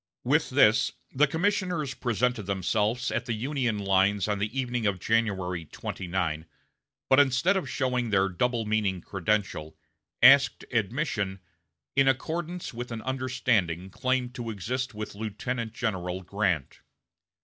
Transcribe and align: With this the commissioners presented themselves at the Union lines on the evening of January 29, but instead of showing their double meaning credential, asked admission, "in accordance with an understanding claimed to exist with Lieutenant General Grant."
With 0.23 0.49
this 0.49 0.93
the 1.11 1.27
commissioners 1.27 1.93
presented 1.93 2.47
themselves 2.47 3.11
at 3.11 3.25
the 3.27 3.33
Union 3.35 3.77
lines 3.77 4.27
on 4.27 4.39
the 4.39 4.59
evening 4.59 4.87
of 4.87 4.99
January 4.99 5.65
29, 5.65 6.47
but 7.07 7.19
instead 7.19 7.55
of 7.55 7.69
showing 7.69 8.09
their 8.09 8.27
double 8.27 8.65
meaning 8.65 9.01
credential, 9.01 9.77
asked 10.23 10.65
admission, 10.71 11.39
"in 11.95 12.07
accordance 12.07 12.73
with 12.73 12.91
an 12.91 13.03
understanding 13.03 13.91
claimed 13.91 14.33
to 14.33 14.49
exist 14.49 14.95
with 14.95 15.13
Lieutenant 15.13 15.71
General 15.73 16.23
Grant." 16.23 16.81